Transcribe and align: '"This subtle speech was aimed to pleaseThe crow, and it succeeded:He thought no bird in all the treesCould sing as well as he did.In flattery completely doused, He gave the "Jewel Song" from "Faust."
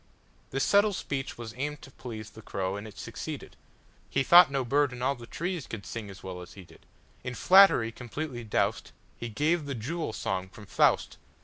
'"This 0.49 0.63
subtle 0.63 0.93
speech 0.93 1.37
was 1.37 1.53
aimed 1.57 1.79
to 1.83 1.91
pleaseThe 1.91 2.43
crow, 2.43 2.75
and 2.75 2.87
it 2.87 2.97
succeeded:He 2.97 4.23
thought 4.23 4.49
no 4.49 4.65
bird 4.65 4.91
in 4.93 5.03
all 5.03 5.13
the 5.13 5.27
treesCould 5.27 5.85
sing 5.85 6.09
as 6.09 6.23
well 6.23 6.41
as 6.41 6.53
he 6.53 6.63
did.In 6.63 7.35
flattery 7.35 7.91
completely 7.91 8.43
doused, 8.43 8.93
He 9.15 9.29
gave 9.29 9.67
the 9.67 9.75
"Jewel 9.75 10.11
Song" 10.11 10.49
from 10.49 10.65
"Faust." 10.65 11.19